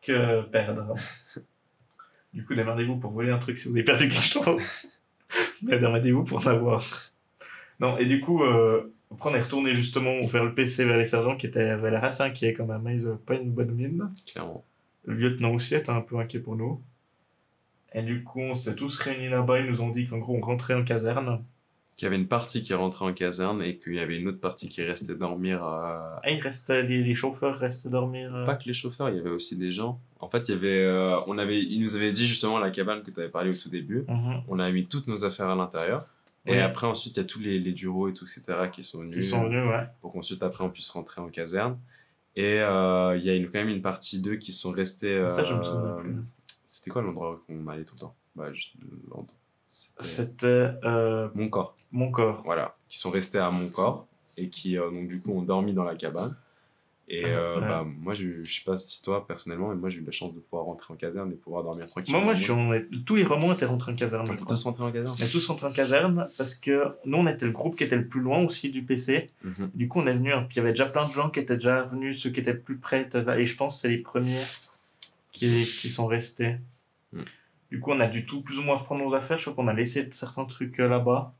que 0.00 0.40
perdre. 0.44 0.94
Du 2.34 2.44
coup, 2.44 2.54
démerdez-vous 2.54 2.96
pour 2.96 3.12
voler 3.12 3.30
un 3.30 3.38
truc 3.38 3.56
si 3.56 3.68
vous 3.68 3.74
avez 3.74 3.84
perdu 3.84 4.08
quelque 4.08 4.22
chose. 4.24 4.62
Mais 5.62 5.78
démerdez-vous 5.78 6.24
pour 6.24 6.46
en 6.46 6.50
avoir. 6.50 6.84
Non, 7.80 7.96
et 7.98 8.06
du 8.06 8.20
coup, 8.20 8.42
euh, 8.44 8.92
après 9.12 9.30
on 9.30 9.34
est 9.34 9.40
retourné 9.40 9.72
justement 9.72 10.20
vers 10.26 10.44
le 10.44 10.54
PC, 10.54 10.84
vers 10.84 10.96
les 10.98 11.04
sergents 11.04 11.36
qui 11.36 11.46
étaient 11.46 11.76
vers 11.76 11.90
la 11.90 12.00
RA5 12.08 12.32
qui 12.32 12.46
est 12.46 12.52
quand 12.54 12.66
même, 12.66 12.86
ils 12.92 13.06
avaient 13.06 13.16
pas 13.16 13.34
une 13.34 13.50
bonne 13.50 13.70
mine. 13.72 14.00
Clairement. 14.26 14.64
Le 15.04 15.14
lieutenant 15.14 15.52
aussi 15.54 15.74
était 15.74 15.90
un 15.90 16.00
peu 16.00 16.18
inquiet 16.18 16.40
pour 16.40 16.56
nous. 16.56 16.80
Et 17.94 18.02
du 18.02 18.24
coup, 18.24 18.40
on 18.40 18.54
s'est 18.56 18.74
tous 18.74 18.98
réunis 18.98 19.28
là-bas, 19.28 19.60
ils 19.60 19.70
nous 19.70 19.80
ont 19.80 19.90
dit 19.90 20.08
qu'en 20.08 20.18
gros 20.18 20.36
on 20.36 20.40
rentrait 20.40 20.74
en 20.74 20.82
caserne. 20.84 21.44
Qu'il 21.96 22.06
y 22.06 22.08
avait 22.08 22.16
une 22.16 22.26
partie 22.26 22.60
qui 22.62 22.74
rentrait 22.74 23.04
en 23.04 23.12
caserne 23.12 23.62
et 23.62 23.76
qu'il 23.76 23.94
y 23.94 24.00
avait 24.00 24.16
une 24.18 24.26
autre 24.26 24.40
partie 24.40 24.68
qui 24.68 24.82
restait 24.82 25.14
dormir. 25.14 25.62
à- 25.62 26.20
Ah, 26.24 26.30
il 26.30 26.40
restait, 26.40 26.82
les, 26.82 27.04
les 27.04 27.14
chauffeurs 27.14 27.56
restaient 27.56 27.88
dormir. 27.88 28.34
euh, 28.34 28.44
Pas 28.44 28.56
que 28.56 28.64
les 28.66 28.74
chauffeurs, 28.74 29.10
il 29.10 29.16
y 29.16 29.20
avait 29.20 29.30
aussi 29.30 29.56
des 29.56 29.70
gens. 29.70 30.00
En 30.24 30.30
fait, 30.30 30.48
il 30.48 30.52
y 30.52 30.58
avait. 30.58 30.82
euh, 30.84 31.16
on 31.26 31.38
avait, 31.38 31.60
ils 31.62 31.80
nous 31.80 31.96
avaient 31.96 32.12
dit 32.12 32.26
justement 32.26 32.58
la 32.58 32.70
cabane 32.70 33.02
que 33.02 33.10
tu 33.10 33.20
avais 33.20 33.28
parlé 33.28 33.50
au 33.50 33.54
tout 33.62 33.68
début. 33.68 34.04
mhm. 34.08 34.42
On 34.48 34.58
a 34.58 34.70
mis 34.70 34.86
toutes 34.86 35.06
nos 35.06 35.24
affaires 35.24 35.48
à 35.48 35.54
l'intérieur. 35.54 36.06
Et 36.46 36.60
après, 36.60 36.86
ensuite, 36.86 37.16
il 37.16 37.20
y 37.20 37.22
a 37.22 37.26
tous 37.26 37.40
les, 37.40 37.58
les 37.58 37.72
bureaux 37.72 38.08
et 38.08 38.12
tout, 38.12 38.24
etc., 38.26 38.68
qui 38.70 38.84
sont 38.84 38.98
venus. 39.00 39.16
Ils 39.16 39.28
sont 39.30 39.44
venus, 39.44 39.66
ouais. 39.66 39.86
pour 40.02 40.12
qu'ensuite 40.12 40.42
après 40.42 40.62
on 40.62 40.68
puisse 40.68 40.90
rentrer 40.90 41.22
en 41.22 41.28
caserne. 41.28 41.78
Et 42.36 42.60
euh, 42.60 43.16
il 43.16 43.24
y 43.24 43.30
a 43.30 43.34
une, 43.34 43.46
quand 43.46 43.60
même 43.60 43.70
une 43.70 43.80
partie 43.80 44.20
d'eux 44.20 44.36
qui 44.36 44.52
sont 44.52 44.70
restés. 44.70 45.26
Ça, 45.26 45.42
je 45.44 45.54
me 45.54 45.60
euh, 45.60 45.64
souviens 45.64 45.96
plus. 46.00 46.16
C'était 46.66 46.90
quoi 46.90 47.00
l'endroit 47.00 47.40
où 47.48 47.54
on 47.54 47.66
allait 47.68 47.84
tout 47.84 47.94
le 47.94 48.00
temps? 48.00 48.14
Bah, 48.36 48.48
C'était 49.68 50.46
euh, 50.84 51.28
mon 51.34 51.48
corps. 51.48 51.76
mon 51.92 52.10
corps. 52.10 52.42
Voilà, 52.44 52.76
qui 52.88 52.98
sont 52.98 53.10
restés 53.10 53.38
à 53.38 53.50
mon 53.50 53.68
corps 53.68 54.06
et 54.36 54.48
qui 54.48 54.76
donc 54.76 55.08
du 55.08 55.20
coup 55.20 55.32
ont 55.32 55.42
dormi 55.42 55.72
dans 55.72 55.84
la 55.84 55.94
cabane. 55.94 56.34
Et 57.06 57.22
Ah, 57.24 57.28
euh, 57.28 57.54
ouais. 57.60 57.68
bah, 57.68 57.84
moi, 57.86 58.14
je, 58.14 58.42
je 58.42 58.54
sais 58.54 58.64
pas 58.64 58.78
si 58.78 59.02
toi 59.02 59.26
personnellement, 59.26 59.68
mais 59.68 59.74
moi 59.74 59.90
j'ai 59.90 59.98
eu 59.98 60.04
la 60.04 60.10
chance 60.10 60.34
de 60.34 60.40
pouvoir 60.40 60.64
rentrer 60.64 60.94
en 60.94 60.96
caserne 60.96 61.30
et 61.32 61.34
pouvoir 61.34 61.62
dormir 61.62 61.86
tranquillement. 61.86 62.20
Moi, 62.20 62.24
moi, 62.26 62.34
je 62.34 62.42
suis 62.42 62.52
en- 62.52 62.72
tous 63.04 63.16
les 63.16 63.24
romans 63.24 63.52
étaient 63.52 63.66
rentrés 63.66 63.92
en 63.92 63.96
caserne. 63.96 64.24
crois. 64.24 64.36
tous 64.46 64.64
rentrés 64.64 64.84
en 64.84 64.90
caserne 64.92 65.14
On 65.20 65.22
est 65.22 65.28
tous 65.30 65.46
rentrés 65.46 65.66
en 65.66 65.72
caserne 65.72 66.26
parce 66.38 66.54
que 66.54 66.84
nous, 67.04 67.18
on 67.18 67.26
était 67.26 67.44
le 67.44 67.52
groupe 67.52 67.76
qui 67.76 67.84
était 67.84 67.96
le 67.98 68.06
plus 68.08 68.20
loin 68.22 68.42
aussi 68.42 68.70
du 68.70 68.82
PC. 68.82 69.26
Mhm. 69.42 69.70
Du 69.74 69.86
coup, 69.88 70.00
on 70.00 70.06
est 70.06 70.14
venu, 70.14 70.32
hein, 70.32 70.44
puis 70.48 70.56
il 70.56 70.58
y 70.58 70.60
avait 70.60 70.70
déjà 70.70 70.86
plein 70.86 71.06
de 71.06 71.12
gens 71.12 71.28
qui 71.28 71.40
étaient 71.40 71.56
déjà 71.56 71.82
venus, 71.82 72.22
ceux 72.22 72.30
qui 72.30 72.40
étaient 72.40 72.54
plus 72.54 72.78
près, 72.78 73.06
et 73.36 73.46
je 73.46 73.56
pense 73.56 73.74
que 73.76 73.80
c'est 73.82 73.88
les 73.90 73.98
premiers 73.98 74.40
qui, 75.32 75.62
qui 75.64 75.90
sont 75.90 76.06
restés. 76.06 76.56
Mm. 77.12 77.22
Du 77.70 77.80
coup, 77.80 77.90
on 77.90 78.00
a 78.00 78.06
dû 78.06 78.24
tout 78.24 78.40
plus 78.40 78.58
ou 78.58 78.62
moins 78.62 78.76
reprendre 78.76 79.04
nos 79.04 79.14
affaires. 79.14 79.36
Je 79.38 79.42
crois 79.50 79.54
qu'on 79.62 79.68
a 79.68 79.74
laissé 79.74 80.08
certains 80.12 80.44
trucs 80.44 80.78
euh, 80.80 80.88
là-bas. 80.88 81.34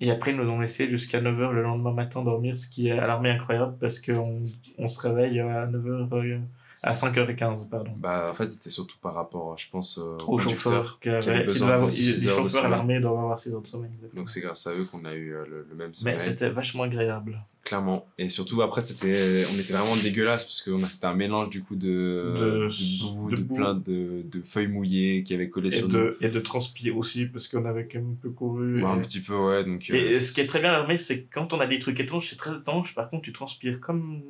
Et 0.00 0.10
après, 0.10 0.32
ils 0.32 0.36
nous 0.36 0.48
ont 0.48 0.60
laissé 0.60 0.88
jusqu'à 0.88 1.20
9h 1.20 1.52
le 1.52 1.62
lendemain 1.62 1.92
matin 1.92 2.22
dormir, 2.22 2.58
ce 2.58 2.68
qui 2.68 2.88
est 2.88 2.98
à 2.98 3.06
l'armée 3.06 3.30
incroyable 3.30 3.76
parce 3.80 4.00
qu'on 4.00 4.42
on 4.78 4.88
se 4.88 5.00
réveille 5.00 5.38
à 5.40 5.66
9h, 5.66 6.40
à 6.82 6.92
5h15, 6.92 7.68
pardon. 7.68 7.92
Bah, 7.96 8.28
en 8.30 8.34
fait, 8.34 8.48
c'était 8.48 8.70
surtout 8.70 8.98
par 9.00 9.14
rapport, 9.14 9.56
je 9.56 9.70
pense, 9.70 9.98
euh, 9.98 10.16
Aux 10.26 10.38
chauffeurs 10.38 10.98
qui, 11.00 11.08
besoin 11.08 11.78
les 11.78 12.28
chauffeurs 12.28 12.64
à 12.64 12.68
l'armée 12.68 12.98
doivent 13.00 13.18
avoir 13.18 13.38
6 13.38 13.54
heures 13.54 13.62
de 13.62 13.66
sommeil. 13.66 13.90
exactement. 13.94 14.22
Donc 14.22 14.30
c'est 14.30 14.40
grâce 14.40 14.66
à 14.66 14.72
eux 14.72 14.84
qu'on 14.84 15.04
a 15.04 15.14
eu 15.14 15.32
euh, 15.32 15.44
le, 15.48 15.66
le 15.70 15.76
même 15.76 15.94
sommeil. 15.94 16.14
Mais 16.14 16.20
c'était 16.20 16.50
vachement 16.50 16.82
agréable. 16.82 17.40
Clairement. 17.64 18.06
Et 18.18 18.28
surtout, 18.28 18.60
après, 18.60 18.82
c'était, 18.82 19.46
on 19.50 19.58
était 19.58 19.72
vraiment 19.72 19.96
dégueulasse 19.96 20.44
parce 20.44 20.60
que 20.60 20.70
c'était 20.90 21.06
un 21.06 21.14
mélange 21.14 21.48
du 21.48 21.62
coup 21.62 21.76
de, 21.76 21.86
De- 21.86 22.68
de 22.68 23.00
boue, 23.00 23.30
de 23.30 23.36
de, 23.36 23.42
boue. 23.42 23.54
plein 23.54 23.74
de, 23.74 24.22
de 24.22 24.42
feuilles 24.42 24.68
mouillées 24.68 25.22
qui 25.24 25.32
avaient 25.34 25.48
collé 25.48 25.68
Et 25.68 25.78
sur 25.78 25.88
de, 25.88 26.18
et 26.20 26.28
de 26.28 26.40
transpirer 26.40 26.90
aussi, 26.90 27.24
parce 27.24 27.48
qu'on 27.48 27.64
avait 27.64 27.88
quand 27.90 28.00
même 28.00 28.12
un 28.12 28.22
peu 28.22 28.28
couru. 28.28 28.72
nous. 28.74 28.82
Ouais, 28.82 28.90
et- 28.90 28.92
un 28.92 28.98
petit 28.98 29.20
peu, 29.22 29.34
ouais. 29.34 29.64
Donc, 29.64 29.88
euh, 29.90 29.94
Et 30.10 30.14
ce 30.18 30.34
qui 30.34 30.42
est 30.42 30.46
très 30.46 30.60
bien 30.60 30.70
à 30.70 30.78
l'armée, 30.78 30.98
c'est 30.98 31.22
que 31.22 31.32
quand 31.34 31.54
on 31.54 31.60
a 31.60 31.66
des 31.66 31.78
trucs 31.78 31.98
étranges, 31.98 32.28
c'est 32.28 32.36
très 32.36 32.54
étanche. 32.54 32.94
Par 32.94 33.08
contre, 33.08 33.22
tu 33.22 33.32
transpires 33.32 33.80
comme. 33.80 34.20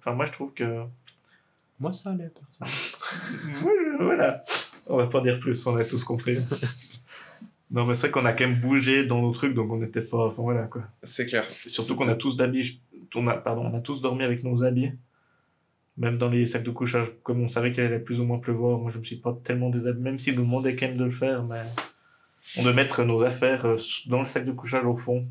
Enfin, 0.00 0.14
moi, 0.16 0.24
je 0.26 0.32
trouve 0.32 0.52
que. 0.52 0.82
Moi, 1.78 1.92
ça 1.92 2.10
allait, 2.10 2.30
personne. 2.34 2.68
Voilà. 4.00 4.42
On 4.88 4.96
va 4.96 5.06
pas 5.06 5.20
dire 5.20 5.38
plus, 5.38 5.64
on 5.66 5.76
a 5.76 5.84
tous 5.84 6.02
compris. 6.02 6.36
non, 7.72 7.86
mais 7.86 7.94
c'est 7.94 8.08
vrai 8.08 8.20
qu'on 8.20 8.26
a 8.26 8.32
quand 8.34 8.46
même 8.46 8.60
bougé 8.60 9.06
dans 9.06 9.22
nos 9.22 9.32
trucs, 9.32 9.54
donc 9.54 9.72
on 9.72 9.78
n'était 9.78 10.02
pas. 10.02 10.26
Enfin, 10.26 10.42
voilà 10.42 10.64
quoi. 10.64 10.82
C'est 11.02 11.26
clair. 11.26 11.50
Surtout 11.50 11.96
qu'on 11.96 12.08
a 12.08 12.14
tous 12.14 12.36
d'habits. 12.36 12.82
On 13.14 13.26
a, 13.28 13.34
pardon, 13.34 13.62
on 13.62 13.76
a 13.76 13.80
tous 13.80 14.02
dormi 14.02 14.22
avec 14.24 14.44
nos 14.44 14.62
habits. 14.62 14.92
Même 15.96 16.18
dans 16.18 16.28
les 16.28 16.46
sacs 16.46 16.64
de 16.64 16.70
couchage, 16.70 17.08
comme 17.22 17.42
on 17.42 17.48
savait 17.48 17.72
qu'il 17.72 17.82
allait 17.82 17.98
plus 17.98 18.20
ou 18.20 18.24
moins 18.24 18.38
pleuvoir, 18.38 18.78
moi 18.78 18.90
je 18.90 18.98
me 18.98 19.04
suis 19.04 19.16
pas 19.16 19.38
tellement 19.44 19.68
déshabillé, 19.68 20.02
même 20.02 20.18
s'ils 20.18 20.36
nous 20.36 20.42
demandaient 20.42 20.74
quand 20.74 20.86
même 20.86 20.96
de 20.96 21.04
le 21.04 21.10
faire, 21.10 21.42
mais 21.44 21.60
on 22.56 22.62
devait 22.62 22.74
mettre 22.74 23.04
nos 23.04 23.22
affaires 23.22 23.66
euh, 23.66 23.76
dans 24.06 24.20
le 24.20 24.24
sac 24.24 24.46
de 24.46 24.52
couchage 24.52 24.84
au 24.84 24.96
fond 24.96 25.26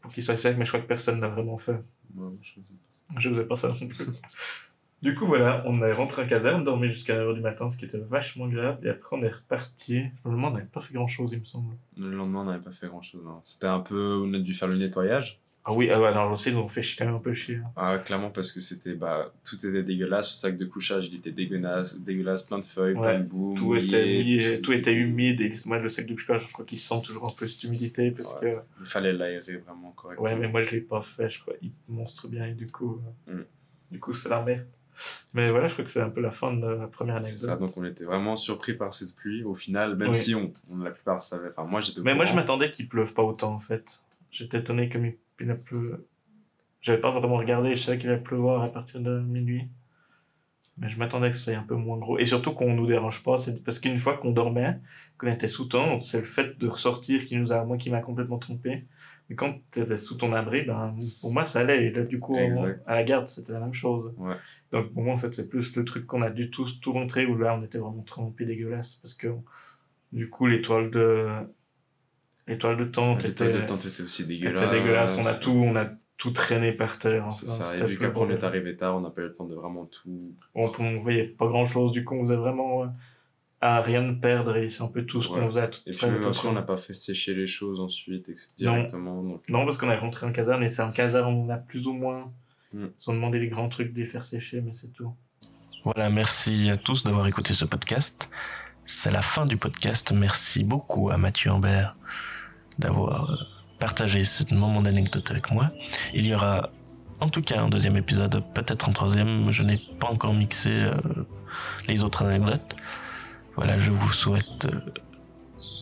pour 0.00 0.12
qu'ils 0.12 0.22
soient 0.22 0.36
secs, 0.36 0.56
mais 0.56 0.64
je 0.64 0.70
crois 0.70 0.80
que 0.80 0.86
personne 0.86 1.20
n'a 1.20 1.28
vraiment 1.28 1.58
fait. 1.58 1.76
Ouais, 2.14 2.32
je 2.42 2.62
sais 2.62 2.74
pas. 3.12 3.20
Je 3.20 3.28
faisais 3.28 3.44
pas 3.44 3.56
ça 3.56 3.68
non 3.68 3.74
plus. 3.74 3.98
du 5.02 5.14
coup, 5.14 5.26
voilà, 5.26 5.62
on 5.66 5.82
est 5.82 5.92
rentré 5.92 6.22
en 6.22 6.26
caserne, 6.26 6.64
dormi 6.64 6.88
jusqu'à 6.88 7.16
9h 7.16 7.34
du 7.34 7.40
matin, 7.40 7.68
ce 7.70 7.76
qui 7.78 7.84
était 7.86 7.98
vachement 8.00 8.44
agréable, 8.46 8.86
et 8.86 8.90
après 8.90 9.16
on 9.16 9.22
est 9.22 9.28
reparti. 9.30 10.02
Me 10.24 10.30
demande, 10.32 10.52
on 10.52 10.56
n'avait 10.56 10.66
pas 10.68 10.80
fait 10.80 10.94
grand 10.94 11.08
chose, 11.08 11.32
il 11.32 11.40
me 11.40 11.44
semble. 11.44 11.74
Le 11.96 12.10
lendemain, 12.10 12.40
on 12.40 12.44
n'avait 12.44 12.62
pas 12.62 12.70
fait 12.72 12.86
grand 12.88 13.02
chose. 13.02 13.22
C'était 13.42 13.66
un 13.66 13.80
peu. 13.80 14.20
On 14.24 14.32
a 14.34 14.38
dû 14.38 14.52
faire 14.54 14.68
le 14.68 14.76
nettoyage. 14.76 15.40
Ah 15.62 15.74
oui, 15.74 15.90
ah 15.92 16.00
ouais, 16.00 16.08
alors 16.08 16.32
aussi, 16.32 16.48
ont 16.54 16.68
fait 16.68 16.80
quand 16.98 17.04
même 17.04 17.14
un 17.16 17.18
peu 17.18 17.34
chier. 17.34 17.60
Ah, 17.76 17.98
clairement, 17.98 18.30
parce 18.30 18.50
que 18.50 18.60
c'était. 18.60 18.94
Bah, 18.94 19.30
tout 19.44 19.56
était 19.56 19.82
dégueulasse. 19.82 20.30
Le 20.30 20.34
sac 20.34 20.56
de 20.56 20.64
couchage, 20.64 21.08
il 21.08 21.16
était 21.16 21.32
dégueulasse. 21.32 22.00
dégueulasse 22.00 22.42
plein 22.44 22.58
de 22.58 22.64
feuilles, 22.64 22.94
Ouais, 22.94 23.00
plein 23.12 23.20
de 23.20 23.24
boue. 23.28 23.54
tout 23.58 23.66
mouillé, 23.66 23.84
était 23.84 24.14
mouillé, 24.22 24.60
tout 24.62 24.72
était 24.72 24.94
humide 24.94 25.40
et 25.42 25.52
moi 25.66 25.78
le 25.78 25.90
sac 25.90 26.06
de 26.06 26.14
couchage 26.14 26.46
je 26.48 26.52
crois 26.52 26.64
qu'il 26.64 26.78
sent 26.78 27.02
toujours 27.04 27.26
un 27.26 27.32
peu 27.38 27.46
cette 27.46 27.62
humidité 27.64 28.10
parce 28.10 28.38
Il 28.42 28.86
fallait 28.86 29.12
l'aérer 29.12 29.56
vraiment 29.58 29.90
que 29.92 30.00
correctement. 30.02 30.28
ouais 30.28 30.36
mais 30.36 30.48
moi 30.48 30.62
je 30.62 30.70
l'ai 30.72 30.80
pas 30.80 31.02
fait 31.02 31.28
je 31.28 31.40
crois 31.40 31.54
il 31.60 31.72
monstre 31.88 32.26
bien 32.28 32.46
et 32.46 32.54
du 32.54 32.66
coup 32.66 32.98
euh, 33.28 33.34
Mm. 33.34 33.44
du 33.92 34.00
coup 34.00 34.14
c'est 34.14 34.30
la 34.30 34.42
merde 34.42 34.66
mais 35.34 35.50
voilà 35.50 35.68
je 35.68 35.72
crois 35.74 35.84
que 35.84 35.90
c'est 35.90 36.00
un 36.00 36.10
peu 36.10 36.20
la 36.20 36.30
fin 36.30 36.52
de 36.52 36.66
la 36.66 36.86
première 36.86 37.22
C'est 37.22 37.38
ça, 37.38 37.52
anecdote 37.52 37.68
donc 37.68 37.76
on 37.78 37.84
était 37.84 38.04
vraiment 38.04 38.36
surpris 38.36 38.74
par 38.74 38.92
cette 38.94 39.14
pluie. 39.16 39.44
Au 39.44 39.54
final, 39.54 39.96
même 39.96 40.10
Oui. 40.10 40.14
si 40.16 40.34
on, 40.34 40.52
on- 40.70 40.78
la 40.78 40.90
plupart 40.90 41.20
savaient. 41.22 41.50
Enfin, 41.56 41.68
moi 41.68 41.80
j'étais 41.80 42.00
mais 42.02 42.14
moi 42.14 42.24
je 42.24 42.34
m'attendais 42.34 42.70
qu'il 42.70 42.88
pleuve 42.88 43.12
pas 43.14 43.22
autant 43.22 43.54
en 43.54 43.60
fait 43.60 44.04
j'étais 44.30 44.58
étonné 44.58 44.88
comme 44.88 45.06
il, 45.06 45.16
il 45.40 45.50
a 45.50 45.54
pleu 45.54 46.06
j'avais 46.82 47.00
pas 47.00 47.10
vraiment 47.10 47.36
regardé, 47.36 47.76
je 47.76 47.82
savais 47.82 47.98
qu'il 47.98 48.08
allait 48.08 48.20
pleuvoir 48.22 48.62
à 48.62 48.68
partir 48.68 49.00
de 49.00 49.20
minuit. 49.20 49.68
Mais 50.78 50.88
je 50.88 50.98
m'attendais 50.98 51.30
que 51.30 51.36
ce 51.36 51.44
soit 51.44 51.52
un 51.54 51.62
peu 51.62 51.74
moins 51.74 51.98
gros. 51.98 52.18
Et 52.18 52.24
surtout 52.24 52.52
qu'on 52.52 52.72
nous 52.72 52.86
dérange 52.86 53.22
pas, 53.22 53.36
c'est 53.36 53.62
parce 53.62 53.78
qu'une 53.78 53.98
fois 53.98 54.16
qu'on 54.16 54.30
dormait, 54.30 54.78
qu'on 55.18 55.26
était 55.26 55.46
sous 55.46 55.66
tente, 55.66 56.04
c'est 56.04 56.20
le 56.20 56.24
fait 56.24 56.56
de 56.58 56.66
ressortir 56.68 57.26
qui 57.26 57.36
nous 57.36 57.52
a, 57.52 57.62
moi, 57.66 57.76
qui 57.76 57.90
m'a 57.90 58.00
complètement 58.00 58.38
trompé. 58.38 58.86
Mais 59.30 59.36
quand 59.36 59.54
tu 59.70 59.80
étais 59.80 59.96
sous 59.96 60.16
ton 60.16 60.32
abri, 60.32 60.62
ben, 60.62 60.92
pour 61.20 61.32
moi, 61.32 61.44
ça 61.44 61.60
allait. 61.60 61.84
Et 61.86 61.90
là, 61.92 62.02
du 62.02 62.18
coup, 62.18 62.36
à 62.86 62.94
la 62.94 63.04
garde, 63.04 63.28
c'était 63.28 63.52
la 63.52 63.60
même 63.60 63.72
chose. 63.72 64.12
Ouais. 64.18 64.34
Donc, 64.72 64.92
pour 64.92 65.04
moi, 65.04 65.14
en 65.14 65.18
fait, 65.18 65.32
c'est 65.32 65.48
plus 65.48 65.76
le 65.76 65.84
truc 65.84 66.04
qu'on 66.04 66.20
a 66.22 66.30
dû 66.30 66.50
tous 66.50 66.80
tout 66.80 66.92
rentrer 66.92 67.26
où 67.26 67.38
là, 67.38 67.56
on 67.56 67.62
était 67.64 67.78
vraiment 67.78 68.02
trempés 68.02 68.44
dégueulasse. 68.44 68.96
Parce 68.96 69.14
que, 69.14 69.28
du 70.12 70.28
coup, 70.28 70.48
l'étoile 70.48 70.90
de, 70.90 71.28
l'étoile 72.48 72.76
de 72.76 72.84
tente 72.86 73.24
était, 73.24 73.50
de 73.52 73.60
tente 73.60 73.86
étaient 73.86 74.02
aussi 74.02 74.22
était 74.22 74.32
dégueulasses. 74.32 74.70
dégueulasse. 74.72 75.18
On 75.20 75.26
a 75.26 75.34
tout, 75.34 75.52
on 75.52 75.76
a 75.76 75.86
tout 76.16 76.32
traîné 76.32 76.72
par 76.72 76.98
terre. 76.98 77.30
C'est 77.30 77.48
Enfin, 77.48 77.64
ça. 77.64 77.76
Et 77.76 77.84
vu 77.86 77.98
qu'après 77.98 78.20
on 78.20 78.30
est 78.30 78.42
arrivé 78.42 78.76
tard, 78.76 78.96
on 78.96 79.00
n'a 79.00 79.10
pas 79.10 79.22
eu 79.22 79.26
le 79.26 79.32
temps 79.32 79.46
de 79.46 79.54
vraiment 79.54 79.86
tout. 79.86 80.32
on, 80.54 80.70
on 80.80 80.98
voyait 80.98 81.24
pas 81.24 81.46
grand 81.46 81.64
chose, 81.66 81.92
du 81.92 82.04
coup 82.04 82.14
on 82.16 82.24
faisait 82.24 82.36
vraiment 82.36 82.92
à 83.62 83.82
rien 83.82 84.02
de 84.02 84.18
perdre 84.18 84.56
et 84.56 84.68
c'est 84.70 84.82
un 84.82 84.88
peu 84.88 85.04
tout 85.04 85.20
ce 85.20 85.28
qu'on 85.28 85.40
Ouais. 85.42 85.48
faisait 85.48 85.60
à 85.62 85.68
tout 85.68 85.80
Et 85.86 85.92
puis 85.92 86.06
même 86.06 86.24
après, 86.24 86.48
on 86.48 86.52
n'a 86.52 86.62
pas 86.62 86.76
fait 86.78 86.94
sécher 86.94 87.34
les 87.34 87.46
choses 87.46 87.78
ensuite, 87.80 88.28
etc. 88.30 88.52
Non. 88.62 88.72
directement. 88.72 89.22
Donc, 89.22 89.42
Non, 89.48 89.64
parce 89.66 89.76
qu'on 89.78 89.90
est 89.90 89.98
rentré 89.98 90.26
en 90.26 90.32
caserne 90.32 90.62
et 90.62 90.68
c'est 90.68 90.82
en 90.82 90.90
caserne 90.90 91.34
où 91.34 91.44
on 91.46 91.48
a 91.50 91.58
plus 91.58 91.86
ou 91.86 91.92
moins. 91.92 92.32
Mm. 92.72 92.86
Ils 93.00 93.10
ont 93.10 93.14
demandé 93.14 93.38
les 93.38 93.48
grands 93.48 93.68
trucs 93.68 93.92
de 93.92 94.00
les 94.00 94.06
faire 94.06 94.24
sécher, 94.24 94.62
mais 94.62 94.72
c'est 94.72 94.92
tout. 94.92 95.12
Voilà, 95.84 96.08
merci 96.10 96.70
à 96.70 96.76
tous 96.76 97.02
d'avoir 97.04 97.26
écouté 97.26 97.52
ce 97.54 97.64
podcast. 97.66 98.30
C'est 98.86 99.10
la 99.10 99.22
fin 99.22 99.44
du 99.46 99.56
podcast. 99.56 100.10
Merci 100.12 100.64
beaucoup 100.64 101.10
à 101.10 101.16
Mathieu 101.18 101.50
Ambert 101.50 101.96
d'avoir 102.78 103.30
euh, 103.30 103.36
partagé 103.78 104.24
ce 104.24 104.54
moment 104.54 104.80
d'anecdote 104.82 105.30
avec 105.30 105.50
moi. 105.50 105.70
Il 106.14 106.26
y 106.26 106.34
aura 106.34 106.70
en 107.20 107.28
tout 107.28 107.42
cas 107.42 107.60
un 107.60 107.68
deuxième 107.68 107.96
épisode, 107.98 108.42
peut-être 108.54 108.88
un 108.88 108.92
troisième. 108.92 109.50
Je 109.50 109.62
n'ai 109.62 109.78
pas 109.98 110.08
encore 110.08 110.32
mixé 110.32 110.70
euh, 110.70 110.94
les 111.88 112.02
autres 112.04 112.24
anecdotes. 112.24 112.74
Voilà, 113.60 113.78
je 113.78 113.90
vous 113.90 114.08
souhaite 114.10 114.64
euh, 114.64 114.80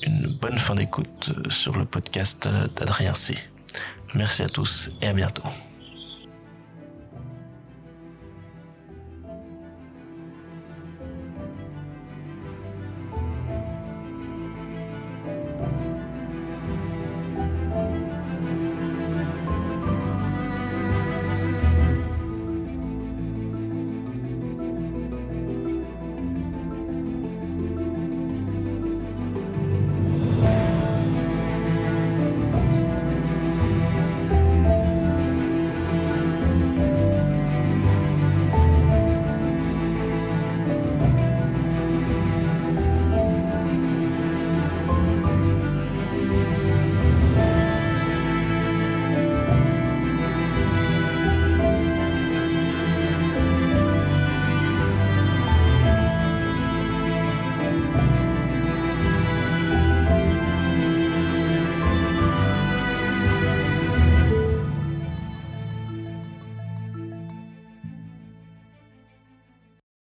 une 0.02 0.26
bonne 0.26 0.58
fin 0.58 0.74
d'écoute 0.74 1.30
euh, 1.30 1.48
sur 1.48 1.78
le 1.78 1.84
podcast 1.84 2.48
euh, 2.48 2.66
d'Adrien 2.74 3.14
C. 3.14 3.38
Merci 4.16 4.42
à 4.42 4.48
tous 4.48 4.90
et 5.00 5.06
à 5.06 5.12
bientôt. 5.12 5.44